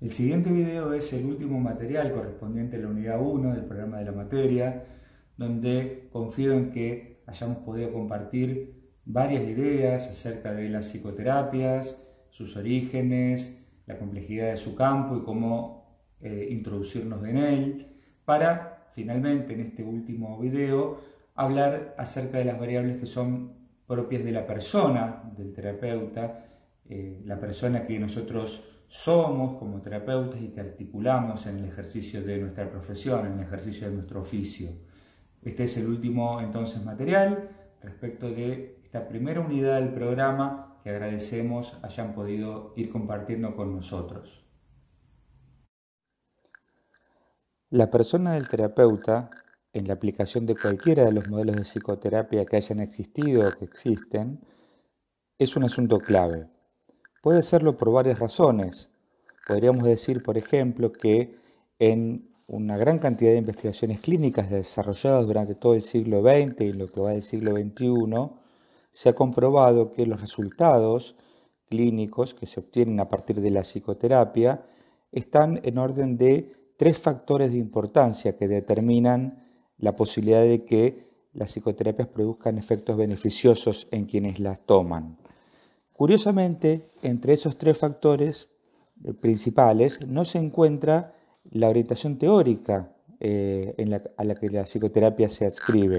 El 0.00 0.10
siguiente 0.10 0.52
video 0.52 0.92
es 0.92 1.12
el 1.12 1.26
último 1.26 1.58
material 1.58 2.12
correspondiente 2.12 2.76
a 2.76 2.78
la 2.78 2.86
unidad 2.86 3.20
1 3.20 3.52
del 3.52 3.64
programa 3.64 3.98
de 3.98 4.04
la 4.04 4.12
materia, 4.12 4.84
donde 5.36 6.08
confío 6.12 6.52
en 6.52 6.70
que 6.70 7.24
hayamos 7.26 7.58
podido 7.58 7.92
compartir 7.92 8.92
varias 9.04 9.42
ideas 9.42 10.06
acerca 10.06 10.52
de 10.52 10.68
las 10.68 10.86
psicoterapias, 10.86 12.06
sus 12.30 12.56
orígenes, 12.56 13.66
la 13.86 13.98
complejidad 13.98 14.50
de 14.50 14.56
su 14.56 14.76
campo 14.76 15.16
y 15.16 15.24
cómo 15.24 15.98
eh, 16.20 16.46
introducirnos 16.48 17.24
en 17.24 17.36
él, 17.36 17.96
para 18.24 18.86
finalmente 18.92 19.54
en 19.54 19.62
este 19.62 19.82
último 19.82 20.38
video 20.38 21.00
hablar 21.34 21.96
acerca 21.98 22.38
de 22.38 22.44
las 22.44 22.60
variables 22.60 22.98
que 22.98 23.06
son 23.06 23.52
propias 23.84 24.22
de 24.22 24.30
la 24.30 24.46
persona, 24.46 25.24
del 25.36 25.52
terapeuta, 25.52 26.46
eh, 26.88 27.20
la 27.24 27.40
persona 27.40 27.84
que 27.84 27.98
nosotros 27.98 28.77
somos 28.88 29.58
como 29.58 29.82
terapeutas 29.82 30.40
y 30.40 30.48
que 30.48 30.60
articulamos 30.60 31.46
en 31.46 31.58
el 31.58 31.66
ejercicio 31.66 32.22
de 32.22 32.38
nuestra 32.38 32.68
profesión, 32.70 33.26
en 33.26 33.34
el 33.34 33.40
ejercicio 33.40 33.88
de 33.88 33.94
nuestro 33.94 34.22
oficio. 34.22 34.70
Este 35.42 35.64
es 35.64 35.76
el 35.76 35.86
último 35.86 36.40
entonces 36.40 36.82
material 36.82 37.50
respecto 37.82 38.30
de 38.30 38.80
esta 38.82 39.06
primera 39.06 39.40
unidad 39.40 39.78
del 39.78 39.92
programa 39.92 40.80
que 40.82 40.90
agradecemos 40.90 41.76
hayan 41.82 42.14
podido 42.14 42.72
ir 42.76 42.90
compartiendo 42.90 43.54
con 43.54 43.74
nosotros. 43.74 44.46
La 47.70 47.90
persona 47.90 48.32
del 48.32 48.48
terapeuta, 48.48 49.28
en 49.74 49.86
la 49.86 49.92
aplicación 49.92 50.46
de 50.46 50.56
cualquiera 50.56 51.04
de 51.04 51.12
los 51.12 51.28
modelos 51.28 51.56
de 51.56 51.62
psicoterapia 51.62 52.46
que 52.46 52.56
hayan 52.56 52.80
existido 52.80 53.46
o 53.46 53.58
que 53.58 53.66
existen, 53.66 54.40
es 55.38 55.54
un 55.54 55.64
asunto 55.64 55.98
clave. 55.98 56.48
Puede 57.22 57.42
serlo 57.42 57.76
por 57.76 57.90
varias 57.90 58.20
razones. 58.20 58.90
Podríamos 59.46 59.84
decir, 59.84 60.22
por 60.22 60.38
ejemplo, 60.38 60.92
que 60.92 61.36
en 61.78 62.28
una 62.46 62.76
gran 62.76 62.98
cantidad 62.98 63.32
de 63.32 63.38
investigaciones 63.38 64.00
clínicas 64.00 64.48
desarrolladas 64.50 65.26
durante 65.26 65.54
todo 65.54 65.74
el 65.74 65.82
siglo 65.82 66.22
XX 66.22 66.60
y 66.60 66.72
lo 66.72 66.86
que 66.86 67.00
va 67.00 67.10
del 67.10 67.22
siglo 67.22 67.52
XXI, 67.56 68.30
se 68.90 69.08
ha 69.08 69.14
comprobado 69.14 69.90
que 69.90 70.06
los 70.06 70.20
resultados 70.20 71.16
clínicos 71.68 72.34
que 72.34 72.46
se 72.46 72.60
obtienen 72.60 73.00
a 73.00 73.08
partir 73.08 73.40
de 73.40 73.50
la 73.50 73.62
psicoterapia 73.62 74.64
están 75.12 75.60
en 75.64 75.78
orden 75.78 76.16
de 76.16 76.52
tres 76.76 76.98
factores 76.98 77.50
de 77.50 77.58
importancia 77.58 78.36
que 78.36 78.48
determinan 78.48 79.44
la 79.76 79.96
posibilidad 79.96 80.42
de 80.42 80.64
que 80.64 81.08
las 81.32 81.50
psicoterapias 81.50 82.08
produzcan 82.08 82.58
efectos 82.58 82.96
beneficiosos 82.96 83.88
en 83.90 84.06
quienes 84.06 84.38
las 84.38 84.64
toman. 84.64 85.18
Curiosamente, 85.98 86.88
entre 87.02 87.32
esos 87.32 87.58
tres 87.58 87.76
factores 87.76 88.50
eh, 89.02 89.12
principales 89.14 90.06
no 90.06 90.24
se 90.24 90.38
encuentra 90.38 91.12
la 91.50 91.68
orientación 91.68 92.18
teórica 92.18 92.94
eh, 93.18 93.74
a 94.16 94.22
la 94.22 94.36
que 94.36 94.48
la 94.48 94.62
psicoterapia 94.62 95.28
se 95.28 95.44
adscribe. 95.44 95.98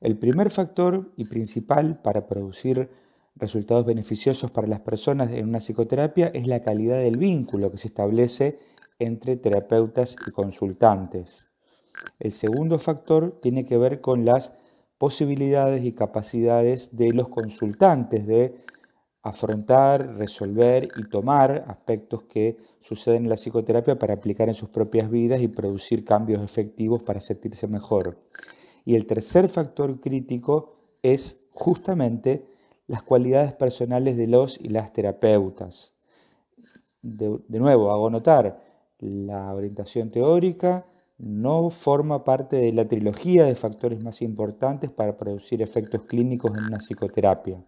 El 0.00 0.18
primer 0.18 0.50
factor 0.50 1.12
y 1.16 1.26
principal 1.26 2.02
para 2.02 2.26
producir 2.26 2.90
resultados 3.36 3.86
beneficiosos 3.86 4.50
para 4.50 4.66
las 4.66 4.80
personas 4.80 5.30
en 5.30 5.48
una 5.48 5.60
psicoterapia 5.60 6.26
es 6.34 6.48
la 6.48 6.58
calidad 6.58 6.98
del 6.98 7.16
vínculo 7.16 7.70
que 7.70 7.78
se 7.78 7.86
establece 7.86 8.58
entre 8.98 9.36
terapeutas 9.36 10.16
y 10.26 10.32
consultantes. 10.32 11.46
El 12.18 12.32
segundo 12.32 12.80
factor 12.80 13.38
tiene 13.40 13.66
que 13.66 13.78
ver 13.78 14.00
con 14.00 14.24
las 14.24 14.56
posibilidades 14.98 15.84
y 15.84 15.92
capacidades 15.92 16.96
de 16.96 17.12
los 17.12 17.28
consultantes 17.28 18.26
de 18.26 18.62
afrontar, 19.22 20.16
resolver 20.16 20.88
y 20.96 21.04
tomar 21.04 21.64
aspectos 21.68 22.24
que 22.24 22.56
suceden 22.80 23.24
en 23.24 23.28
la 23.28 23.36
psicoterapia 23.36 23.98
para 23.98 24.14
aplicar 24.14 24.48
en 24.48 24.54
sus 24.54 24.68
propias 24.68 25.10
vidas 25.10 25.40
y 25.40 25.48
producir 25.48 26.04
cambios 26.04 26.42
efectivos 26.42 27.02
para 27.02 27.20
sentirse 27.20 27.68
mejor. 27.68 28.18
Y 28.84 28.96
el 28.96 29.06
tercer 29.06 29.48
factor 29.48 30.00
crítico 30.00 30.74
es 31.02 31.44
justamente 31.52 32.46
las 32.88 33.02
cualidades 33.02 33.52
personales 33.52 34.16
de 34.16 34.26
los 34.26 34.58
y 34.60 34.68
las 34.68 34.92
terapeutas. 34.92 35.94
De, 37.00 37.40
nuevo, 37.48 37.90
hago 37.92 38.10
notar, 38.10 38.60
la 38.98 39.54
orientación 39.54 40.10
teórica 40.10 40.86
no 41.18 41.70
forma 41.70 42.24
parte 42.24 42.56
de 42.56 42.72
la 42.72 42.86
trilogía 42.86 43.44
de 43.44 43.54
factores 43.54 44.02
más 44.02 44.20
importantes 44.22 44.90
para 44.90 45.16
producir 45.16 45.62
efectos 45.62 46.02
clínicos 46.02 46.50
en 46.56 46.64
una 46.64 46.78
psicoterapia. 46.78 47.64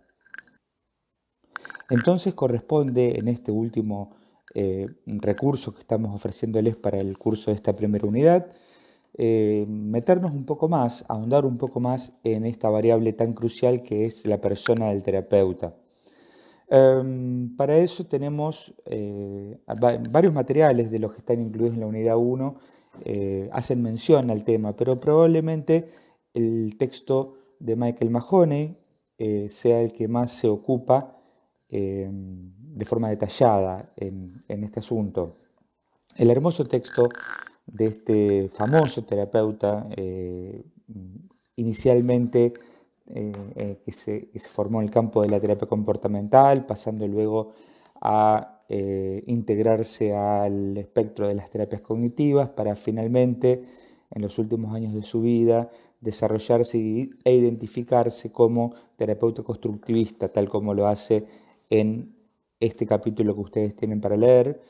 Entonces 1.91 2.34
corresponde 2.34 3.19
en 3.19 3.28
este 3.28 3.53
último 3.53 4.17
eh, 4.55 4.87
recurso 5.06 5.75
que 5.75 5.81
estamos 5.81 6.15
ofreciéndoles 6.15 6.77
para 6.77 6.99
el 6.99 7.19
curso 7.19 7.50
de 7.50 7.56
esta 7.56 7.75
primera 7.75 8.06
unidad, 8.06 8.47
eh, 9.17 9.67
meternos 9.69 10.31
un 10.33 10.44
poco 10.44 10.69
más, 10.69 11.05
ahondar 11.09 11.44
un 11.44 11.59
poco 11.59 11.81
más 11.81 12.12
en 12.23 12.47
esta 12.47 12.71
variable 12.71 13.12
tan 13.12 13.33
crucial 13.33 13.83
que 13.83 14.06
es 14.06 14.27
la 14.27 14.41
persona 14.41 14.91
del 14.91 15.03
terapeuta. 15.03 15.75
Em, 16.69 17.55
para 17.56 17.77
eso 17.78 18.06
tenemos 18.06 18.75
eh, 18.87 19.59
varios 20.11 20.33
materiales 20.33 20.91
de 20.91 20.99
los 20.99 21.12
que 21.12 21.19
están 21.19 21.41
incluidos 21.41 21.75
en 21.75 21.81
la 21.81 21.87
unidad 21.87 22.17
1, 22.17 22.55
hacen 23.50 23.83
mención 23.83 24.31
al 24.31 24.44
tema, 24.44 24.77
pero 24.77 25.00
probablemente 25.00 25.89
el 26.33 26.77
texto 26.78 27.34
de 27.59 27.75
Michael 27.75 28.11
Mahoney 28.11 28.78
sea 29.49 29.81
el 29.83 29.93
que 29.93 30.06
más 30.06 30.31
se 30.31 30.49
ocupa 30.49 31.24
Em, 31.77 32.53
de 32.81 32.85
forma 32.85 33.09
detallada 33.09 33.93
en, 33.97 34.45
este 34.49 34.79
asunto. 34.79 35.39
El 36.17 36.31
hermoso 36.31 36.65
texto 36.67 37.03
de 37.67 37.87
este 37.87 38.49
famoso 38.49 39.03
terapeuta, 39.03 39.89
eh, 39.97 40.65
inicialmente 41.57 42.55
eh, 43.09 43.33
eh, 43.57 43.81
que, 43.85 43.91
se, 43.91 44.29
formó 44.49 44.81
en 44.81 44.87
el 44.87 44.93
campo 44.93 45.23
de 45.23 45.29
la 45.31 45.41
terapia 45.41 45.67
comportamental, 45.67 46.65
pasando 46.65 47.09
luego 47.09 47.55
a 48.01 48.61
integrarse 49.27 50.15
al 50.15 50.77
espectro 50.77 51.29
de 51.29 51.35
las 51.35 51.51
terapias 51.51 51.81
cognitivas, 51.81 52.49
para 52.51 52.77
finalmente, 52.77 53.65
en 54.11 54.23
los 54.23 54.39
últimos 54.39 54.75
años 54.75 54.95
de 54.95 55.03
su 55.03 55.21
vida, 55.21 55.71
desarrollarse 56.01 56.79
e 57.25 57.35
identificarse 57.35 58.31
como 58.33 58.75
terapeuta 58.97 59.43
constructivista, 59.43 60.29
tal 60.29 60.49
como 60.49 60.73
lo 60.73 60.87
hace 60.87 61.44
en 61.81 62.15
este 62.61 62.87
capítulo 62.87 63.35
que 63.35 63.41
ustedes 63.41 63.77
tienen 63.77 64.01
para 64.01 64.17
leer. 64.17 64.61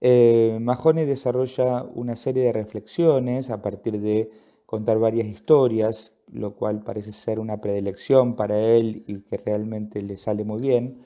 Eh, 0.00 0.58
Mahoney 0.60 1.06
desarrolla 1.06 1.84
una 1.94 2.16
serie 2.16 2.44
de 2.44 2.52
reflexiones 2.52 3.50
a 3.50 3.62
partir 3.62 4.00
de 4.00 4.30
contar 4.66 4.98
varias 4.98 5.26
historias, 5.28 6.12
lo 6.30 6.54
cual 6.54 6.82
parece 6.82 7.12
ser 7.12 7.38
una 7.38 7.60
predilección 7.60 8.36
para 8.36 8.58
él 8.58 9.02
y 9.06 9.20
que 9.20 9.38
realmente 9.38 10.02
le 10.02 10.16
sale 10.16 10.44
muy 10.44 10.60
bien, 10.60 11.04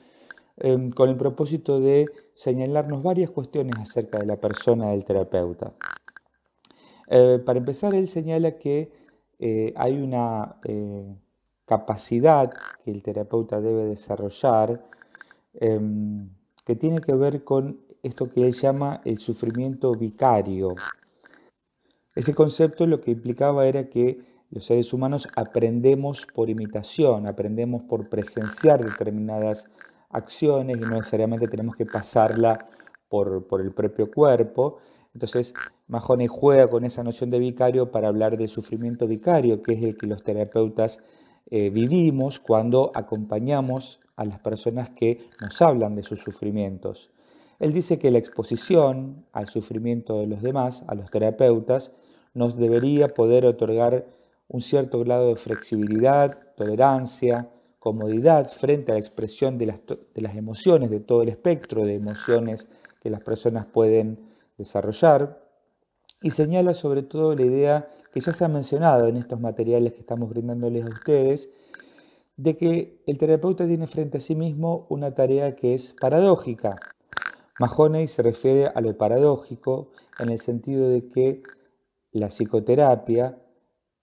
em, 0.57 0.91
con 0.91 1.09
el 1.09 1.15
propósito 1.17 1.79
de 1.79 2.05
señalarnos 2.33 3.03
varias 3.03 3.29
cuestiones 3.29 3.75
acerca 3.79 4.19
de 4.19 4.25
la 4.25 4.37
persona 4.37 4.91
del 4.91 5.05
terapeuta. 5.05 5.73
Eh, 7.09 7.39
para 7.45 7.59
empezar, 7.59 7.95
él 7.95 8.07
señala 8.07 8.57
que 8.57 8.91
eh, 9.39 9.73
hay 9.77 9.97
una 10.01 10.57
capacidad 11.65 12.49
que 12.83 12.91
el 12.91 13.01
terapeuta 13.03 13.61
debe 13.61 13.85
desarrollar 13.85 14.83
Em, 15.59 16.29
que 16.65 16.75
tiene 16.75 16.99
que 16.99 17.13
ver 17.13 17.43
con 17.43 17.79
esto 18.03 18.29
que 18.29 18.43
él 18.43 18.53
llama 18.53 19.01
el 19.05 19.17
sufrimiento 19.17 19.91
vicario. 19.93 20.75
Ese 22.15 22.35
concepto 22.35 22.85
lo 22.85 23.01
que 23.01 23.11
implicaba 23.11 23.65
era 23.65 23.89
que 23.89 24.19
los 24.51 24.65
seres 24.65 24.93
humanos 24.93 25.27
aprendemos 25.35 26.25
por 26.33 26.49
imitación, 26.49 27.27
aprendemos 27.27 27.83
por 27.83 28.07
presenciar 28.07 28.83
determinadas 28.83 29.69
acciones 30.09 30.77
y 30.77 30.81
no 30.81 30.91
necesariamente 30.91 31.47
tenemos 31.47 31.75
que 31.75 31.85
pasarla 31.85 32.69
por, 33.09 33.47
por 33.47 33.61
el 33.61 33.71
propio 33.71 34.11
cuerpo. 34.11 34.77
Entonces, 35.13 35.53
Mahoney 35.87 36.27
juega 36.27 36.67
con 36.67 36.85
esa 36.85 37.03
noción 37.03 37.29
de 37.29 37.39
vicario 37.39 37.91
para 37.91 38.09
hablar 38.09 38.37
de 38.37 38.47
sufrimiento 38.47 39.07
vicario, 39.07 39.63
que 39.63 39.73
es 39.73 39.83
el 39.83 39.97
que 39.97 40.05
los 40.05 40.23
terapeutas 40.23 40.99
eh, 41.49 41.69
vivimos 41.69 42.39
cuando 42.39 42.91
acompañamos 42.93 43.99
a 44.15 44.25
las 44.25 44.39
personas 44.39 44.89
que 44.89 45.29
nos 45.41 45.61
hablan 45.61 45.95
de 45.95 46.03
sus 46.03 46.19
sufrimientos. 46.19 47.09
Él 47.59 47.73
dice 47.73 47.97
que 47.97 48.11
la 48.11 48.17
exposición 48.17 49.25
al 49.31 49.47
sufrimiento 49.47 50.19
de 50.19 50.27
los 50.27 50.41
demás, 50.41 50.83
a 50.87 50.95
los 50.95 51.09
terapeutas, 51.09 51.91
nos 52.33 52.55
debería 52.55 53.07
poder 53.07 53.45
otorgar 53.45 54.05
un 54.47 54.61
cierto 54.61 54.99
grado 54.99 55.29
de 55.29 55.35
flexibilidad, 55.35 56.53
tolerancia, 56.55 57.49
comodidad 57.79 58.49
frente 58.49 58.91
a 58.91 58.95
la 58.95 58.99
expresión 58.99 59.57
de 59.57 59.67
las, 59.67 59.79
de 59.87 60.21
las 60.21 60.35
emociones, 60.35 60.89
de 60.89 60.99
todo 60.99 61.23
el 61.23 61.29
espectro 61.29 61.85
de 61.85 61.95
emociones 61.95 62.67
que 63.01 63.09
las 63.09 63.21
personas 63.21 63.65
pueden 63.65 64.19
desarrollar. 64.57 65.46
Y 66.21 66.31
señala 66.31 66.73
sobre 66.73 67.03
todo 67.03 67.35
la 67.35 67.45
idea 67.45 67.89
que 68.11 68.19
ya 68.19 68.33
se 68.33 68.45
ha 68.45 68.47
mencionado 68.47 69.07
en 69.07 69.17
estos 69.17 69.39
materiales 69.39 69.93
que 69.93 69.99
estamos 69.99 70.29
brindándoles 70.29 70.85
a 70.85 70.89
ustedes, 70.89 71.49
de 72.35 72.57
que 72.57 73.03
el 73.05 73.17
terapeuta 73.17 73.67
tiene 73.67 73.87
frente 73.87 74.17
a 74.17 74.21
sí 74.21 74.35
mismo 74.35 74.85
una 74.89 75.13
tarea 75.13 75.55
que 75.55 75.73
es 75.73 75.93
paradójica, 75.99 76.75
Mahoney 77.59 78.07
se 78.07 78.21
refiere 78.21 78.67
a 78.67 78.81
lo 78.81 78.95
paradójico 78.95 79.89
en 80.19 80.29
el 80.29 80.37
sentido 80.37 80.89
de 80.89 81.07
que 81.07 81.41
la 82.11 82.27
psicoterapia 82.27 83.41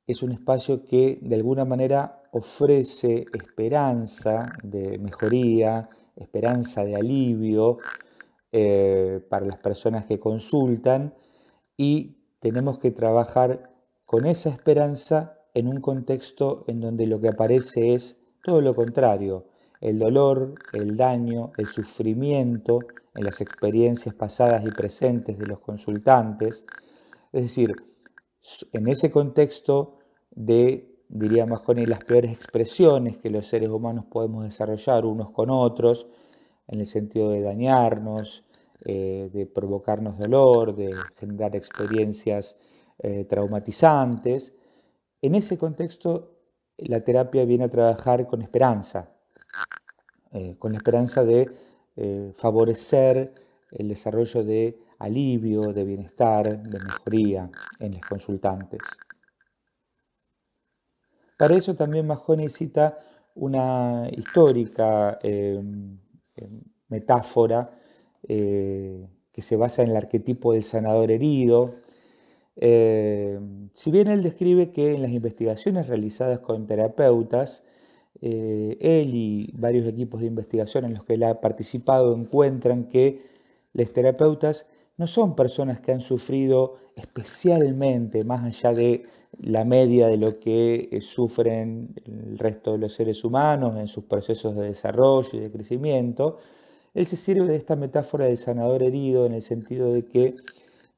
es 0.06 0.22
un 0.24 0.32
espacio 0.32 0.84
que 0.84 1.20
de 1.22 1.36
alguna 1.36 1.64
manera 1.64 2.22
ofrece 2.32 3.24
esperanza 3.32 4.46
de 4.64 4.98
mejoría, 4.98 5.88
esperanza 6.16 6.84
de 6.84 6.96
alivio 6.96 7.78
eh, 8.50 9.24
para 9.28 9.46
las 9.46 9.58
personas 9.58 10.04
que 10.06 10.18
consultan 10.18 11.14
y 11.76 12.16
tenemos 12.40 12.78
que 12.78 12.90
trabajar 12.90 13.72
con 14.04 14.26
esa 14.26 14.50
esperanza 14.50 15.38
en 15.54 15.68
un 15.68 15.80
contexto 15.80 16.64
en 16.66 16.80
donde 16.80 17.06
lo 17.06 17.20
que 17.20 17.28
aparece 17.28 17.94
es 17.94 18.18
todo 18.42 18.60
lo 18.60 18.74
contrario, 18.74 19.46
el 19.80 19.98
dolor, 19.98 20.54
el 20.72 20.96
daño, 20.96 21.52
el 21.56 21.66
sufrimiento 21.66 22.78
en 23.14 23.24
las 23.24 23.40
experiencias 23.40 24.14
pasadas 24.14 24.62
y 24.66 24.70
presentes 24.70 25.38
de 25.38 25.46
los 25.46 25.60
consultantes. 25.60 26.64
Es 27.32 27.42
decir, 27.42 27.72
en 28.72 28.88
ese 28.88 29.10
contexto 29.10 29.98
de, 30.30 31.02
diría 31.08 31.46
Mahoney, 31.46 31.86
las 31.86 32.04
peores 32.04 32.32
expresiones 32.32 33.18
que 33.18 33.30
los 33.30 33.46
seres 33.46 33.70
humanos 33.70 34.06
podemos 34.10 34.44
desarrollar 34.44 35.04
unos 35.06 35.30
con 35.30 35.50
otros, 35.50 36.06
en 36.66 36.80
el 36.80 36.86
sentido 36.86 37.30
de 37.30 37.42
dañarnos, 37.42 38.44
eh, 38.84 39.30
de 39.32 39.46
provocarnos 39.46 40.18
dolor, 40.18 40.74
de 40.74 40.90
generar 41.18 41.56
experiencias 41.56 42.56
eh, 42.98 43.24
traumatizantes. 43.24 44.54
En 45.22 45.34
ese 45.34 45.56
contexto, 45.56 46.38
la 46.76 47.00
terapia 47.02 47.44
viene 47.44 47.64
a 47.64 47.70
trabajar 47.70 48.26
con 48.26 48.42
esperanza, 48.42 49.10
eh, 50.32 50.56
con 50.58 50.72
la 50.72 50.78
esperanza 50.78 51.24
de 51.24 51.46
favorecer 52.34 53.32
el 53.70 53.86
desarrollo 53.86 54.42
de 54.42 54.76
alivio, 54.98 55.72
de 55.72 55.84
bienestar, 55.84 56.60
de 56.60 56.78
mejoría 56.80 57.48
en 57.78 57.92
los 57.92 58.00
consultantes. 58.02 58.80
Para 61.38 61.54
eso 61.54 61.74
también 61.74 62.06
Mahoney 62.06 62.48
cita 62.48 62.98
una 63.34 64.08
histórica 64.10 65.18
em, 65.22 65.98
em, 66.36 66.62
metáfora 66.88 67.70
eh, 68.28 69.06
que 69.32 69.42
se 69.42 69.56
basa 69.56 69.82
en 69.82 69.90
el 69.90 69.96
arquetipo 69.96 70.52
del 70.52 70.62
sanador 70.62 71.10
herido. 71.10 71.74
Em, 72.56 73.68
si 73.74 73.90
bien 73.90 74.08
él 74.08 74.22
describe 74.22 74.70
que 74.70 74.94
en 74.94 75.02
las 75.02 75.10
investigaciones 75.12 75.88
realizadas 75.88 76.38
con 76.40 76.66
terapeutas, 76.66 77.64
eh, 78.20 78.76
él 78.80 79.10
y 79.14 79.52
varios 79.54 79.86
equipos 79.88 80.20
de 80.20 80.28
investigación 80.28 80.84
en 80.84 80.94
los 80.94 81.04
que 81.04 81.14
él 81.14 81.24
ha 81.24 81.40
participado 81.40 82.14
encuentran 82.14 82.84
que 82.84 83.20
los 83.72 83.92
terapeutas 83.92 84.70
no 84.96 85.06
son 85.06 85.34
personas 85.34 85.80
que 85.80 85.92
han 85.92 86.00
sufrido 86.00 86.76
especialmente, 86.96 88.24
más 88.24 88.44
allá 88.44 88.72
de 88.72 89.02
la 89.40 89.64
media 89.64 90.06
de 90.06 90.16
lo 90.16 90.38
que 90.38 90.88
eh, 90.92 91.00
sufren 91.00 91.94
el 92.04 92.38
resto 92.38 92.72
de 92.72 92.78
los 92.78 92.94
seres 92.94 93.24
humanos 93.24 93.76
en 93.78 93.88
sus 93.88 94.04
procesos 94.04 94.54
de 94.56 94.66
desarrollo 94.66 95.30
y 95.32 95.40
de 95.40 95.50
crecimiento, 95.50 96.38
él 96.94 97.06
se 97.06 97.16
sirve 97.16 97.48
de 97.48 97.56
esta 97.56 97.76
metáfora 97.76 98.26
del 98.26 98.38
sanador 98.38 98.82
herido 98.82 99.26
en 99.26 99.32
el 99.32 99.42
sentido 99.42 99.92
de 99.92 100.06
que 100.06 100.34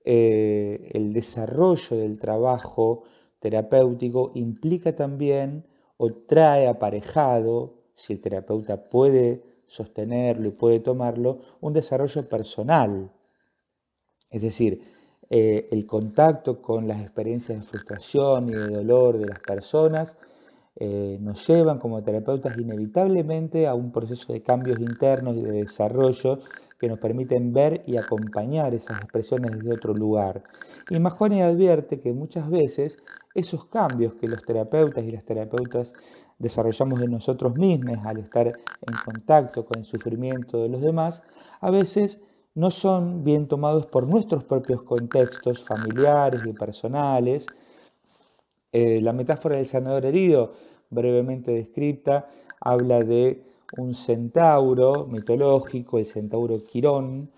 eh, 0.05 0.91
el 0.93 1.13
desarrollo 1.13 1.97
del 1.97 2.19
trabajo 2.19 3.05
terapéutico 3.41 4.31
implica 4.35 4.95
también 4.95 5.67
o 5.97 6.13
trae 6.13 6.69
aparejado, 6.69 7.75
si 7.95 8.13
el 8.13 8.21
terapeuta 8.21 8.89
puede 8.91 9.43
sostenerlo 9.67 10.49
y 10.49 10.53
puede 10.53 10.81
tomarlo, 10.81 11.41
un 11.61 11.73
desarrollo 11.73 12.29
personal. 12.29 13.11
Es 14.31 14.43
decir, 14.43 14.83
eh, 15.31 15.69
el 15.73 15.87
contacto 15.87 16.61
con 16.61 16.87
las 16.87 17.01
experiencias 17.01 17.59
de 17.59 17.65
frustración 17.65 18.51
y 18.51 18.53
de 18.53 18.69
dolor 18.69 19.19
de 19.19 19.27
las 19.27 19.41
personas 19.41 20.17
eh, 20.77 21.19
nos 21.21 21.47
llevan 21.47 21.79
como 21.79 22.03
terapeutas 22.03 22.59
inevitablemente 22.59 23.67
a 23.67 23.75
un 23.75 23.93
proceso 23.93 24.33
de 24.33 24.43
cambios 24.43 24.79
internos 24.79 25.37
y 25.37 25.43
de 25.43 25.53
desarrollo 25.53 26.41
que 26.79 26.89
nos 26.89 26.99
permiten 26.99 27.53
ver 27.53 27.83
y 27.87 27.97
acompañar 27.97 28.75
esas 28.75 28.99
expresiones 28.99 29.53
desde 29.53 29.73
otro 29.73 29.95
lugar. 29.95 30.43
Y 30.91 31.01
Mahoney 31.01 31.41
advierte 31.41 32.01
que 32.01 32.13
muchas 32.13 32.51
veces 32.51 32.99
esos 33.35 33.65
cambios 33.67 34.15
que 34.15 34.29
los 34.29 34.43
terapeutas 34.43 35.05
y 35.05 35.11
las 35.11 35.25
terapeutas 35.25 35.95
desarrollamos 36.39 37.01
en 37.01 37.11
nosotros 37.11 37.57
mismos 37.57 37.99
al 38.05 38.19
estar 38.19 38.47
en 38.47 38.97
contacto 39.05 39.65
con 39.65 39.81
el 39.81 39.85
sufrimiento 39.87 40.63
de 40.63 40.69
los 40.69 40.83
demás, 40.83 41.23
a 41.61 41.71
veces 41.71 42.23
no 42.55 42.71
son 42.71 43.25
bien 43.25 43.49
tomados 43.49 43.87
por 43.87 44.07
nuestros 44.07 44.45
propios 44.45 44.83
contextos 44.83 45.65
familiares 45.65 46.47
y 46.47 46.53
personales. 46.53 47.47
Eh, 48.73 49.01
la 49.01 49.13
metáfora 49.13 49.57
del 49.57 49.67
sanador 49.67 50.05
herido, 50.07 50.53
brevemente 50.91 51.53
descrita, 51.53 52.29
habla 52.61 53.01
de 53.01 53.43
un 53.79 53.95
centauro 53.95 55.07
mitológico, 55.07 55.99
el 55.99 56.07
centauro 56.07 56.63
Quirón, 56.65 57.31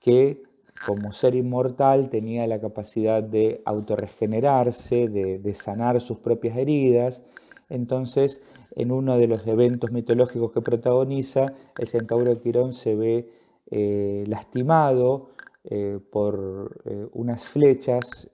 que 0.00 0.42
como 0.86 1.12
ser 1.12 1.34
inmortal 1.34 2.08
tenía 2.08 2.46
la 2.46 2.60
capacidad 2.60 3.22
de 3.22 3.62
autorregenerarse, 3.64 5.08
de, 5.08 5.38
de 5.38 5.54
sanar 5.54 6.00
sus 6.00 6.18
propias 6.18 6.56
heridas. 6.56 7.22
Entonces, 7.68 8.40
en 8.76 8.90
uno 8.90 9.18
de 9.18 9.26
los 9.26 9.46
eventos 9.46 9.92
mitológicos 9.92 10.52
que 10.52 10.62
protagoniza, 10.62 11.46
el 11.78 11.86
centauro 11.86 12.40
Quirón 12.40 12.72
se 12.72 12.94
ve 12.94 13.30
eh, 13.70 14.24
lastimado 14.26 15.30
eh, 15.64 15.98
por 16.10 16.80
unas 17.12 17.46
flechas 17.46 18.30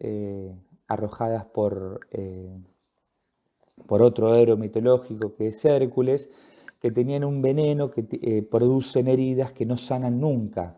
arrojadas 0.88 1.44
por, 1.46 2.00
por 3.86 4.02
otro 4.02 4.34
héroe 4.34 4.56
mitológico 4.56 5.34
que 5.34 5.48
es 5.48 5.64
Hércules, 5.64 6.30
que 6.80 6.90
tenían 6.90 7.24
un 7.24 7.42
veneno 7.42 7.90
que 7.90 8.46
producen 8.50 9.08
heridas 9.08 9.52
que 9.52 9.66
no 9.66 9.76
sanan 9.76 10.20
nunca. 10.20 10.76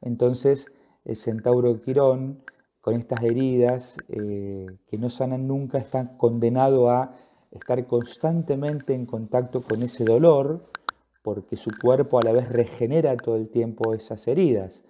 Entonces 0.00 0.66
el 1.04 1.16
centauro 1.16 1.80
Quirón, 1.80 2.42
con 2.80 2.94
estas 2.94 3.22
heridas 3.22 3.96
que 4.08 4.98
no 4.98 5.10
sanan 5.10 5.46
nunca, 5.46 5.78
está 5.78 6.16
condenado 6.16 6.90
a 6.90 7.14
estar 7.50 7.86
constantemente 7.86 8.94
en 8.94 9.06
contacto 9.06 9.62
con 9.62 9.82
ese 9.82 10.04
dolor, 10.04 10.64
porque 11.22 11.56
su 11.56 11.70
cuerpo 11.82 12.18
a 12.18 12.22
la 12.22 12.32
vez 12.32 12.48
regenera 12.48 13.16
todo 13.16 13.36
el 13.36 13.48
tiempo 13.48 13.94
esas 13.94 14.26
heridas. 14.28 14.84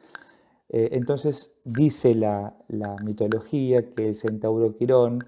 Eh, 0.69 0.89
entonces 0.93 1.53
dice 1.65 2.15
la, 2.15 2.57
mitología 3.05 3.95
que 3.95 4.09
el 4.09 4.15
centauro 4.15 4.77
Quirón, 4.77 5.19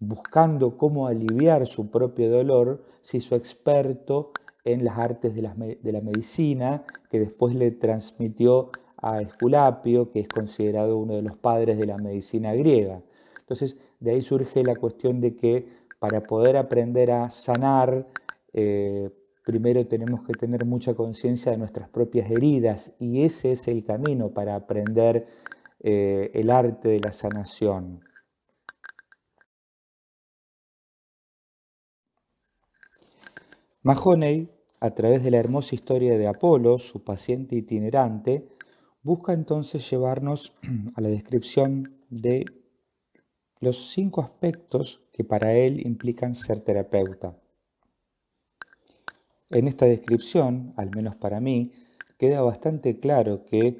buscando 0.00 0.76
cómo 0.76 1.06
aliviar 1.06 1.66
su 1.66 1.90
propio 1.90 2.30
dolor, 2.30 2.84
se 3.00 3.18
hizo 3.18 3.36
experto 3.36 4.32
en 4.64 4.84
las 4.84 4.98
artes 4.98 5.34
de 5.34 5.42
la, 5.42 5.54
medicina, 6.00 6.84
que 7.10 7.18
después 7.18 7.54
le 7.54 7.70
transmitió 7.72 8.70
a 8.98 9.16
Esculapio, 9.18 10.10
que 10.10 10.20
es 10.20 10.28
considerado 10.28 10.98
uno 10.98 11.14
de 11.14 11.22
los 11.22 11.36
padres 11.36 11.78
de 11.78 11.86
la 11.86 11.96
medicina 11.98 12.54
griega. 12.54 13.02
Entonces, 13.40 13.76
de 13.98 14.12
ahí 14.12 14.22
surge 14.22 14.62
la 14.62 14.76
cuestión 14.76 15.20
de 15.20 15.36
que 15.36 15.66
para 15.98 16.22
poder 16.22 16.56
aprender 16.56 17.10
a 17.10 17.30
sanar, 17.30 18.06
eh, 18.52 19.10
primero 19.44 19.86
tenemos 19.86 20.24
que 20.24 20.32
tener 20.32 20.64
mucha 20.64 20.94
conciencia 20.94 21.52
de 21.52 21.58
nuestras 21.58 21.88
propias 21.88 22.30
heridas 22.30 22.92
y 22.98 23.22
ese 23.22 23.52
es 23.52 23.68
el 23.68 23.84
camino 23.84 24.30
para 24.32 24.54
aprender 24.54 25.26
eh, 25.80 26.30
el 26.34 26.50
arte 26.50 26.88
de 26.88 27.00
la 27.00 27.12
sanación. 27.12 28.00
Mahoney, 33.82 34.48
a 34.78 34.90
través 34.94 35.24
de 35.24 35.32
la 35.32 35.38
hermosa 35.38 35.74
historia 35.74 36.16
de 36.16 36.28
Apolo, 36.28 36.78
su 36.78 37.02
paciente 37.02 37.56
itinerante, 37.56 38.48
busca 39.02 39.32
entonces 39.32 39.90
llevarnos 39.90 40.54
a 40.94 41.00
la 41.00 41.08
descripción 41.08 41.82
de 42.08 42.44
los 43.58 43.90
cinco 43.90 44.22
aspectos 44.22 45.02
que 45.12 45.24
para 45.24 45.54
él 45.54 45.84
implican 45.84 46.36
ser 46.36 46.60
terapeuta. 46.60 47.41
En 49.52 49.68
esta 49.68 49.84
descripción, 49.84 50.72
al 50.76 50.90
menos 50.96 51.14
para 51.16 51.38
mí, 51.38 51.72
queda 52.16 52.40
bastante 52.40 52.98
claro 52.98 53.44
que 53.44 53.76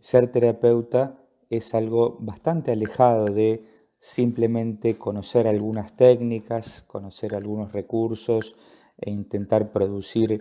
ser 0.00 0.26
terapeuta 0.26 1.20
es 1.50 1.72
algo 1.74 2.16
bastante 2.20 2.72
alejado 2.72 3.26
de 3.26 3.62
simplemente 3.98 4.98
conocer 4.98 5.46
algunas 5.46 5.96
técnicas, 5.96 6.82
conocer 6.82 7.36
algunos 7.36 7.72
recursos 7.72 8.56
e 8.98 9.10
intentar 9.10 9.70
producir 9.70 10.32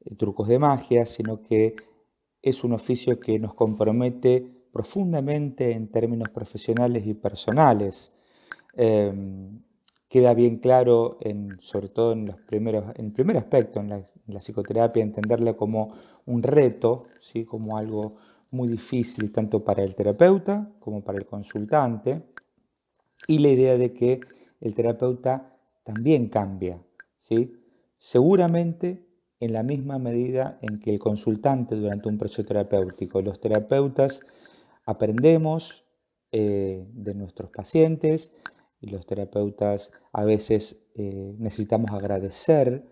eh, 0.00 0.14
trucos 0.16 0.48
de 0.48 0.58
magia, 0.58 1.04
sino 1.04 1.42
que 1.42 1.76
es 2.40 2.64
un 2.64 2.72
oficio 2.72 3.20
que 3.20 3.38
nos 3.38 3.54
compromete 3.54 4.44
profundamente 4.72 5.72
en 5.72 5.88
términos 5.88 6.30
profesionales 6.30 7.06
y 7.06 7.14
personales. 7.14 8.12
Em, 8.74 9.62
queda 10.12 10.34
bien 10.34 10.58
claro, 10.58 11.16
en, 11.22 11.58
sobre 11.62 11.88
todo 11.88 12.12
en, 12.12 12.26
los 12.26 12.36
primeros, 12.42 12.84
el 12.96 13.12
primer 13.12 13.38
aspecto, 13.38 13.80
en 13.80 13.88
la, 13.88 14.40
psicoterapia, 14.40 15.02
entenderla 15.02 15.54
como 15.54 15.94
un 16.26 16.42
reto, 16.42 17.04
¿sí? 17.18 17.46
como 17.46 17.78
algo 17.78 18.16
muy 18.50 18.68
difícil 18.68 19.32
tanto 19.32 19.64
para 19.64 19.82
el 19.82 19.94
terapeuta 19.94 20.70
como 20.80 21.02
para 21.02 21.16
el 21.16 21.24
consultante 21.24 22.24
y 23.26 23.38
la 23.38 23.48
idea 23.48 23.78
de 23.78 23.94
que 23.94 24.20
el 24.60 24.74
terapeuta 24.74 25.56
también 25.82 26.28
cambia, 26.28 26.78
¿sí? 27.16 27.54
Seguramente 27.96 29.06
en 29.40 29.54
la 29.54 29.62
misma 29.62 29.98
medida 29.98 30.58
en 30.60 30.78
que 30.78 30.90
el 30.90 30.98
consultante 30.98 31.74
durante 31.74 32.10
un 32.10 32.18
proceso 32.18 32.44
terapéutico. 32.44 33.22
Los 33.22 33.40
terapeutas 33.40 34.20
aprendemos 34.84 35.86
eh, 36.32 36.86
de 36.92 37.14
nuestros 37.14 37.50
pacientes 37.50 38.30
y 38.82 38.90
los 38.90 39.06
terapeutas 39.06 39.92
a 40.12 40.24
veces 40.24 40.84
eh, 40.96 41.34
necesitamos 41.38 41.92
agradecer 41.92 42.84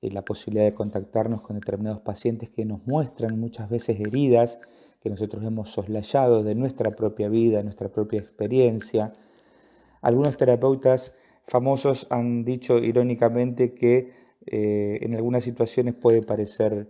eh, 0.00 0.10
la 0.10 0.24
posibilidad 0.24 0.64
de 0.64 0.74
contactarnos 0.74 1.42
con 1.42 1.60
determinados 1.60 2.00
pacientes 2.00 2.50
que 2.50 2.64
nos 2.64 2.84
muestran 2.86 3.38
muchas 3.38 3.68
veces 3.68 4.00
heridas 4.00 4.58
que 5.00 5.10
nosotros 5.10 5.44
hemos 5.44 5.68
soslayado 5.68 6.42
de 6.42 6.54
nuestra 6.54 6.90
propia 6.96 7.28
vida, 7.28 7.62
nuestra 7.62 7.90
propia 7.90 8.18
experiencia. 8.18 9.12
Algunos 10.00 10.36
terapeutas 10.36 11.14
famosos 11.46 12.06
han 12.10 12.44
dicho 12.44 12.78
irónicamente 12.78 13.74
que 13.74 14.12
eh, 14.46 14.98
en 15.02 15.14
algunas 15.14 15.44
situaciones 15.44 15.94
puede 15.94 16.22
parecer 16.22 16.88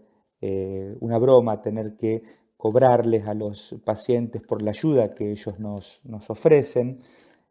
una 1.00 1.18
broma 1.18 1.62
tener 1.62 1.96
que 1.96 2.22
cobrarles 2.58 3.26
a 3.28 3.34
los 3.34 3.76
pacientes 3.84 4.42
por 4.42 4.62
la 4.62 4.72
ayuda 4.72 5.14
que 5.14 5.30
ellos 5.30 5.58
nos, 5.58 6.02
ofrecen, 6.28 7.00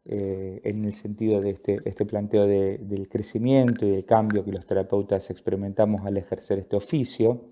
eh, 0.08 0.62
en 0.64 0.86
el 0.86 0.94
sentido 0.94 1.40
de 1.42 1.50
este, 1.50 1.80
este 1.84 2.06
planteo 2.06 2.46
del 2.46 3.08
crecimiento 3.08 3.86
y 3.86 3.90
del 3.90 4.06
cambio 4.06 4.42
que 4.42 4.52
los 4.52 4.66
terapeutas 4.66 5.28
experimentamos 5.28 6.06
al 6.06 6.16
ejercer 6.16 6.58
este 6.58 6.76
oficio. 6.76 7.50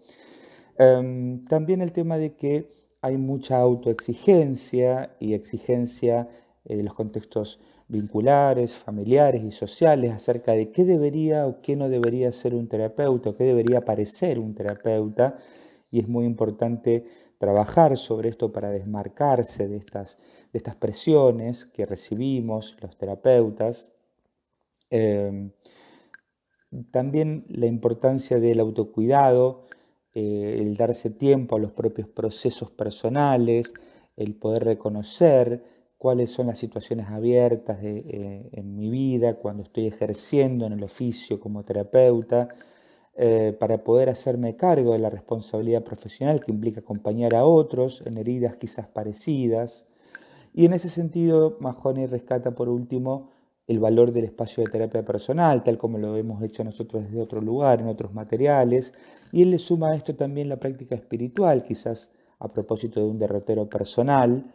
Em, 0.78 1.44
también 1.44 1.82
el 1.82 1.92
tema 1.92 2.16
de 2.16 2.34
que 2.34 2.70
hay 3.02 3.18
mucha 3.18 3.58
autoexigencia 3.58 5.16
y 5.20 5.34
exigencia 5.34 6.28
de 6.64 6.82
los 6.82 6.94
contextos 6.94 7.60
vinculares, 7.88 8.74
familiares 8.74 9.44
y 9.44 9.52
sociales 9.52 10.12
acerca 10.12 10.52
de 10.52 10.70
qué 10.72 10.84
debería 10.84 11.46
o 11.46 11.60
qué 11.60 11.76
no 11.76 11.88
debería 11.88 12.32
ser 12.32 12.54
un 12.54 12.68
terapeuta, 12.68 13.30
o 13.30 13.36
qué 13.36 13.44
debería 13.44 13.80
parecer 13.80 14.38
un 14.38 14.54
terapeuta, 14.54 15.36
y 15.90 16.00
es 16.00 16.08
muy 16.08 16.24
importante 16.24 17.04
trabajar 17.38 17.96
sobre 17.96 18.30
esto 18.30 18.50
para 18.50 18.70
desmarcarse 18.70 19.68
de 19.68 19.76
estas, 19.76 20.18
de 20.52 20.58
estas 20.58 20.76
presiones 20.76 21.64
que 21.64 21.86
recibimos 21.86 22.76
los 22.80 22.96
terapeutas. 22.96 23.90
Em, 24.90 25.50
también 26.90 27.44
la 27.48 27.66
importancia 27.66 28.38
del 28.38 28.60
autocuidado, 28.60 29.66
eh, 30.14 30.58
el 30.60 30.76
darse 30.76 31.10
tiempo 31.10 31.56
a 31.56 31.58
los 31.58 31.72
propios 31.72 32.08
procesos 32.08 32.70
personales, 32.70 33.74
el 34.16 34.34
poder 34.34 34.64
reconocer 34.64 35.62
cuáles 35.98 36.30
son 36.30 36.48
las 36.48 36.58
situaciones 36.58 37.08
abiertas 37.08 37.78
eh, 37.82 38.48
en 38.52 38.76
mi 38.76 38.90
vida 38.90 39.34
cuando 39.34 39.62
estoy 39.62 39.86
ejerciendo 39.86 40.66
en 40.66 40.72
el 40.74 40.84
oficio 40.84 41.40
como 41.40 41.64
terapeuta, 41.64 42.48
eh, 43.18 43.56
para 43.58 43.82
poder 43.82 44.10
hacerme 44.10 44.56
cargo 44.56 44.92
de 44.92 44.98
la 44.98 45.08
responsabilidad 45.08 45.82
profesional 45.82 46.44
que 46.44 46.52
implica 46.52 46.80
acompañar 46.80 47.34
a 47.34 47.46
otros 47.46 48.02
en 48.04 48.18
heridas 48.18 48.56
quizás 48.56 48.88
parecidas. 48.88 49.86
Y 50.56 50.64
en 50.64 50.72
ese 50.72 50.88
sentido, 50.88 51.58
Mahoney 51.60 52.06
rescata 52.06 52.52
por 52.52 52.70
último 52.70 53.28
el 53.66 53.78
valor 53.78 54.12
del 54.12 54.24
espacio 54.24 54.64
de 54.64 54.70
terapia 54.70 55.04
personal, 55.04 55.62
tal 55.62 55.76
como 55.76 55.98
lo 55.98 56.16
hemos 56.16 56.42
hecho 56.42 56.64
nosotros 56.64 57.04
desde 57.04 57.20
otro 57.20 57.42
lugar, 57.42 57.82
en 57.82 57.88
otros 57.88 58.14
materiales, 58.14 58.94
y 59.32 59.42
él 59.42 59.50
le 59.50 59.58
suma 59.58 59.90
a 59.90 59.96
esto 59.96 60.14
también 60.14 60.48
la 60.48 60.58
práctica 60.58 60.94
espiritual, 60.94 61.62
quizás 61.62 62.10
a 62.38 62.50
propósito 62.50 63.00
de 63.00 63.06
un 63.06 63.18
derrotero 63.18 63.68
personal, 63.68 64.46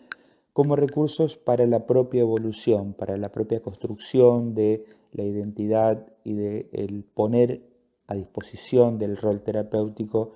como 0.54 0.76
recursos 0.76 1.38
para 1.38 1.68
la 1.68 1.86
propia 1.86 2.22
evolución, 2.22 2.96
para 2.96 3.16
la 3.16 3.32
propia 3.32 3.62
construcción 3.62 4.56
de 4.56 4.84
la 5.12 5.22
identidad 5.22 6.08
y 6.24 6.34
de 6.34 7.04
poner 7.14 7.62
a 8.08 8.16
disposición 8.16 8.98
del 8.98 9.18
rol 9.18 9.44
terapéutico 9.44 10.32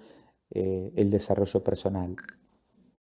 eh, 0.52 0.94
el 0.96 1.10
desarrollo 1.10 1.64
personal. 1.64 2.16